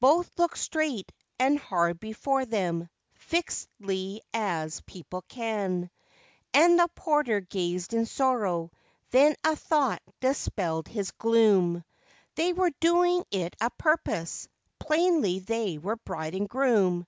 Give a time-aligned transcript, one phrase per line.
[0.00, 5.92] Both looked straight and hard before them, fixedly as people can;
[6.52, 8.72] And the porter gazed in sorrow;
[9.12, 11.12] then a thought dispelled ^ his
[12.34, 14.48] They were doing it a purpose;
[14.80, 17.06] plainly they were bride and groom!